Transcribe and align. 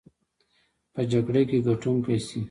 په 0.93 1.01
جګړه 1.11 1.41
کې 1.49 1.57
ګټونکي 1.67 2.17
شي. 2.27 2.39